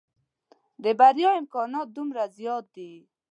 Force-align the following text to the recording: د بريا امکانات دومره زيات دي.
د 0.83 0.85
بريا 0.99 1.31
امکانات 1.41 1.87
دومره 1.97 2.23
زيات 2.37 2.65
دي. 2.75 2.91